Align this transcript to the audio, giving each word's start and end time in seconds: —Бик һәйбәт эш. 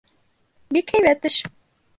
—Бик 0.77 0.95
һәйбәт 0.95 1.31
эш. 1.33 1.39